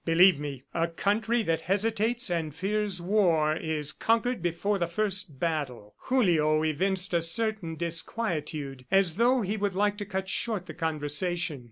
Believe 0.03 0.39
me, 0.39 0.63
a 0.73 0.87
country 0.87 1.43
that 1.43 1.61
hesitates 1.61 2.31
and 2.31 2.55
fears 2.55 2.99
war 2.99 3.55
is 3.55 3.91
conquered 3.91 4.41
before 4.41 4.79
the 4.79 4.87
first 4.87 5.39
battle." 5.39 5.93
Julio 5.97 6.63
evinced 6.63 7.13
a 7.13 7.21
certain 7.21 7.75
disquietude, 7.75 8.85
as 8.89 9.17
though 9.17 9.41
he 9.41 9.57
would 9.57 9.75
like 9.75 9.99
to 9.99 10.05
cut 10.07 10.27
short 10.27 10.65
the 10.65 10.73
conversation. 10.73 11.59